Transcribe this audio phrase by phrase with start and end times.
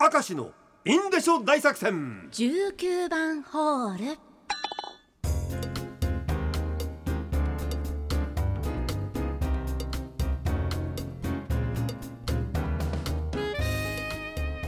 [0.00, 0.52] 明石の
[0.84, 2.28] インデショ大作戦。
[2.30, 4.18] 19番ホール。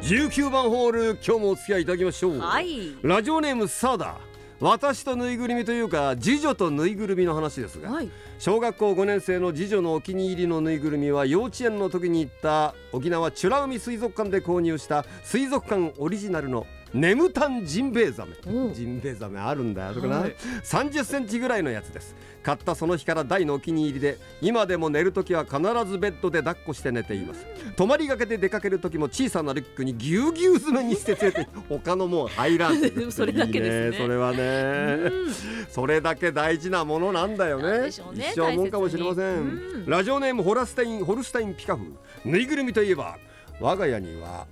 [0.00, 2.96] 19番ホール今日もお付き合いいただきましょう、はい。
[3.02, 4.14] ラジオネームサーダ
[4.60, 8.10] 私とぬいぐるみというか次女とぬいぐるみの話ですが、はい。
[8.38, 18.32] 小学校5年生の次女のお気に入りのぬいぐるみは幼稚園の時に行った沖縄美ら海水族館で購入した水族館オリジナルのネムタンジンベエザメ。
[18.46, 20.36] おうジンベエザメあるんだよとかな、はい。
[20.64, 22.14] 30センチぐらいのやつです。
[22.42, 27.44] 買ったその日から大のお気に入りで今でも寝る時は必ずベッドで抱っこして寝ています。
[27.76, 34.04] 泊まりがけで出かける時も小さなリュックにぎゅうぎゅう詰めにして連れて他のもん入らん それだけですね。
[34.04, 35.34] それはね、うん。
[35.68, 37.80] それだけ大事なものなんだよね。
[37.80, 38.02] ね一
[38.36, 39.84] 生もんかもしれません、うん。
[39.86, 41.82] ラジオネームホラスタインホルスタインピカフ
[42.24, 43.18] ぬいぐるみといえば
[43.60, 44.46] 我が家には、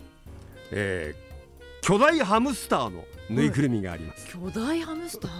[0.73, 1.23] えー
[1.87, 5.30] 巨大ハムスターのぬいぐるみがあります、巨大ハムスター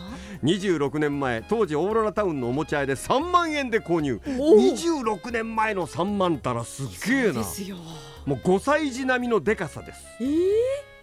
[0.43, 4.21] ？26年前当時オーロラタウンのおもちゃ屋で3万円で購入。
[4.27, 7.33] おー26年前の3万たらすっげえな。
[7.33, 7.79] ですよ。
[8.27, 10.05] もう5歳児並みのでかさです。
[10.21, 10.29] えー、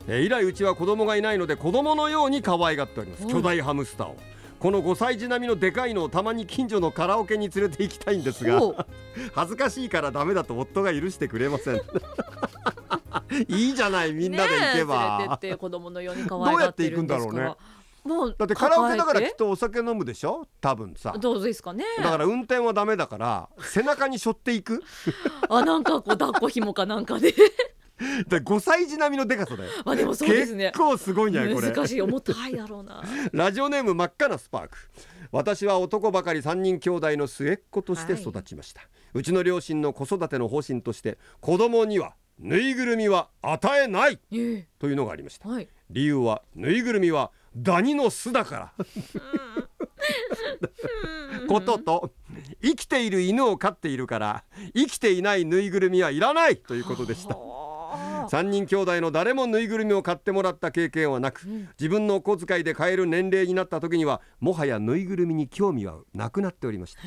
[0.09, 3.23] えー以来うちは子供がいないので子供のように可愛がっております。
[3.23, 4.17] うん巨大ハムスターを。
[4.59, 8.59] この5歳児並みのでかいのをたまに近所のカラオケに連れて行きたいんですが。
[8.59, 8.85] ほう。
[9.33, 11.81] 恥ずかしいからダメだと夫が許してくれません
[13.47, 15.37] いいじゃないみんなで行けば。
[15.39, 17.33] てって子供のように可愛がってるんですから。
[17.33, 17.61] どうやって
[18.03, 20.47] もうだってカラオケだからきってとお酒飲むでしょ？
[20.59, 21.13] 多分さ。
[21.19, 21.85] どうですかね。
[21.97, 24.81] だから運転はダメだから背中に背負っていく？
[25.49, 27.33] あなんかこう抱っこ紐かなんかで。
[28.27, 29.69] で5歳児並みのでかさだよ。
[29.85, 30.71] あでもそうですね。
[30.73, 31.71] 結構すごいんじゃないこれ。
[31.71, 33.03] 難しい重たいだろうな。
[33.31, 34.77] ラジオネーム真っ赤なスパーク。
[35.31, 38.81] 私は男ばかり3人兄弟の末っ子として育ちました、
[39.13, 44.19] うちの両親の子育ての方針として子供にはぬいぐるみは与えない。
[44.31, 44.67] ええ。
[44.79, 45.47] というのがありました。
[45.47, 45.67] はい。
[45.91, 48.85] 理由はぬいぐるみはダニの巣だから。
[51.47, 52.11] ことと
[52.61, 54.43] 生きている犬を飼っているから
[54.75, 56.57] 生きていないぬいぐるみはいらない。
[56.57, 57.35] ということでした。
[57.35, 58.27] はあ。
[58.31, 61.69] 3人兄弟の誰もぬいぐるみを買ってもらった経験はなく、ん。
[61.79, 67.01] 自分のお小遣いで買える年齢になった時にはもはやぬいぐるみに興味はなくなっておりました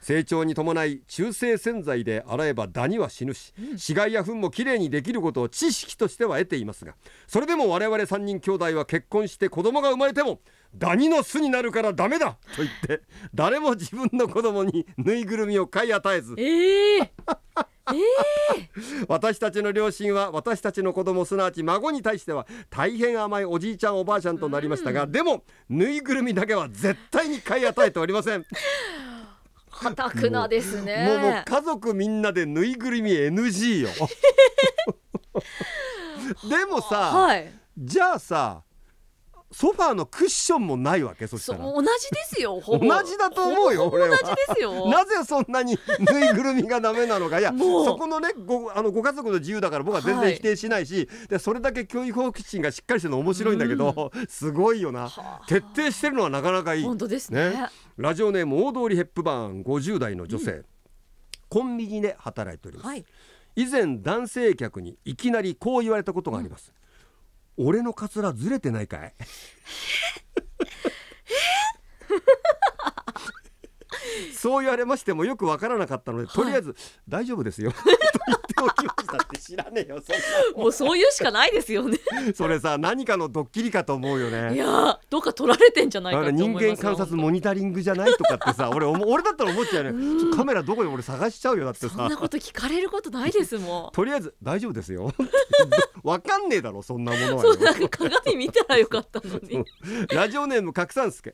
[0.00, 6.94] 成長に伴い中性洗剤で洗えばダニは死ぬし、死骸や糞もきれいにできることを知識としては得ていますが
[7.26, 10.40] それでも我々3人兄弟は結婚して子供が生まれても
[10.74, 13.02] ダニの巣になるからダメだと言って
[13.34, 16.34] 誰も自分の子供にぬいぐるみを買い与えず。
[16.38, 17.12] ええ
[19.08, 28.44] 私たちの両親は私たちの子供すなわち孫に対しては大変甘いおじいちゃんおばあちゃんとなりましたが、でもぬいぐるみだけは絶対に買い与えておりません、
[29.78, 31.06] かたくなですね。
[31.06, 33.90] もうもう家族みんなでぬいぐるみ NG よ。
[36.48, 37.52] でもさ、はい。
[37.76, 38.64] じゃあさ
[39.50, 41.60] ソファーのクッションもないわけそしたら。
[41.60, 41.92] 同じで
[42.24, 42.86] すよほぼ。
[42.86, 44.88] 同じだと思うよ同じですよ。
[44.90, 47.40] なぜそんなにぬいぐるみがダメなのか。
[47.40, 55.08] いやそこのねごあのご家族の自由だから僕は全はい然否定しないし、でそれだけ教育方針がしっかりしてるの面白いんだけど、すごいよな。
[55.08, 55.46] はあ。
[55.46, 56.84] 徹底してるのはなかなかいい。
[56.84, 57.38] 本当ですね。
[57.38, 57.70] ね。
[57.96, 60.62] ラジオネーム大通りヘップバーン50代の女性、
[61.48, 63.04] コンビニで働いております、はい。
[63.56, 66.72] 以前男性客にいきなりこう言われたことがあります、
[67.58, 69.12] 俺のカツラずれてないかい？
[74.34, 76.76] そう言われましてもよくわからなかったので、とりあえず
[77.08, 77.72] 大丈夫ですよ。
[77.74, 78.06] と言って
[78.62, 81.98] おきましたって知らねえよそんもうそういうしかないですよね。
[82.12, 90.20] な それさ何かのドッキリかと思うよいねやーどっか取られてんじゃないだかっ人間観察モニタリングじゃないとかってさ俺思俺だったら思っちゃうよね。
[90.20, 91.94] ちょカメラどこに俺探しちゃうよだってさ。
[91.96, 93.90] そんなこと聞かれることないですもん。
[93.94, 95.12] とりあえず大丈夫ですよ。
[96.04, 97.54] わかんねえだろそんなものはよ。
[97.54, 99.64] そうなんか鏡見たらよかったのに。
[100.14, 101.32] ラジオネーム拡散助。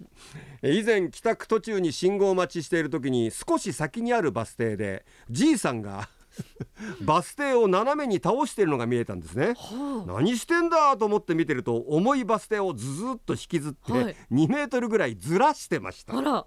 [0.63, 6.09] え以前帰宅途中に信号待ちしている時に少し先にあるバス停でじいさんが
[7.03, 9.55] バス停を斜めに倒しているのが見えたんですね。
[9.57, 14.17] は何してんだと思って見てると重いバス停をずずっと引きずってはい。
[14.33, 16.15] 2メートルぐらいずらしてました。
[16.15, 16.47] ああら。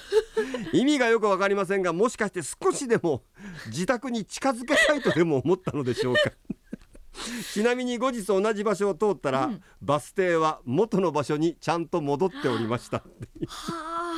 [0.72, 3.24] 意味がよくわかりませんがもしかして少しでも
[3.66, 6.32] 自宅に近づけたいとでも思ったのでしょうか。
[7.52, 9.62] ちなみに後日同じ場所を通ったら、うん。
[9.82, 12.98] バス停は元の場所にちゃんと戻っておりました。
[12.98, 13.04] は
[13.46, 14.09] あ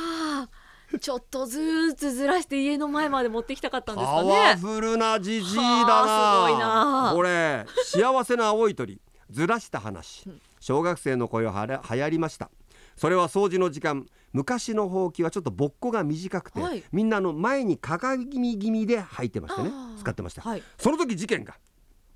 [0.99, 4.29] ちょっとずつずらして家の前まで持ってきたかったんですパかね。
[4.29, 5.65] ワフルなじじいだな。
[5.65, 9.01] はあすごいなこれ幸せな青い鳥。
[9.29, 10.29] ずらした話。
[10.59, 12.49] 小学生の声をはら流行りました。
[12.95, 14.05] それは掃除の時間。
[14.31, 16.83] 昔のほうきはちょっとぼっこが短くて、はい。
[16.91, 19.71] みんなの前に鏡気味で履いてましたね。
[19.99, 20.63] 使ってました、はい。
[20.77, 21.55] その時事件が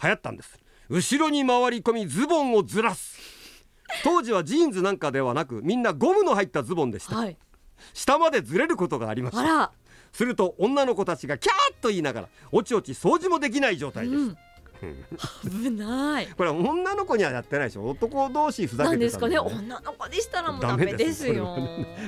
[0.01, 0.57] 流行ったんです。
[0.89, 3.17] 後ろに回り込みズボンをずらす。
[4.03, 7.15] 当時はジーンズなんかではなくみんなゴムの入ったズボンでした。
[7.15, 7.37] はい
[7.93, 9.71] 下までずれることがありました。
[10.11, 14.37] すると女の子たちがキャーッと言いながらおちおち掃除もできない状態です、うん。
[15.43, 16.27] 危ない。
[16.37, 17.87] これ女の子にはやってないでしょ。
[17.87, 19.39] 男同士ふざけてですかね。
[19.39, 21.57] 女の子でしたらもうダメですよ。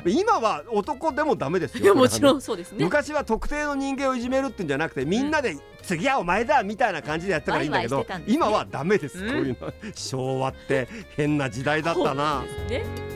[0.06, 1.84] 今は男でもダメですよ。
[1.84, 2.84] いやもちろんんそうですね。
[2.84, 9.32] 昔は特定の人間をいじめるってんじゃなくてみんなで、次はお前だみたいな感じでやったからいいんだけど今はダメです、うん。
[9.32, 9.74] こういうの。
[9.96, 12.44] 昭和って変な時代だったな。
[12.70, 13.09] ね